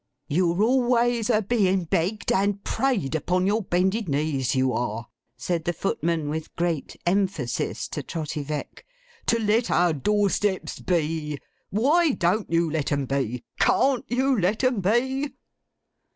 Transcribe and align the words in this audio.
'You're 0.27 0.63
always 0.63 1.29
a 1.29 1.43
being 1.43 1.83
begged, 1.83 2.31
and 2.31 2.63
prayed, 2.63 3.13
upon 3.13 3.45
your 3.45 3.61
bended 3.61 4.09
knees 4.09 4.55
you 4.55 4.73
are,' 4.73 5.07
said 5.37 5.65
the 5.65 5.73
footman 5.73 6.27
with 6.27 6.55
great 6.55 6.95
emphasis 7.05 7.87
to 7.89 8.01
Trotty 8.01 8.41
Veck, 8.41 8.83
'to 9.27 9.37
let 9.37 9.69
our 9.69 9.93
door 9.93 10.31
steps 10.31 10.79
be. 10.79 11.39
Why 11.69 12.13
don't 12.13 12.51
you 12.51 12.67
let 12.71 12.91
'em 12.91 13.05
be? 13.05 13.43
CAN'T 13.59 14.05
you 14.09 14.39
let 14.39 14.63
'em 14.63 14.79
be? 14.81 15.35